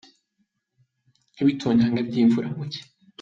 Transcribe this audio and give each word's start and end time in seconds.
Nk’ 1.33 1.39
ibitonyanga 1.43 1.99
by’ 2.07 2.15
imvura 2.21 2.47
mu 2.55 2.63
cyi. 2.71 2.81